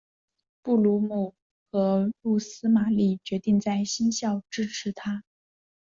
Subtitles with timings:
[0.63, 1.35] 布卢姆
[1.71, 5.21] 和露丝玛丽决定在新校支持他。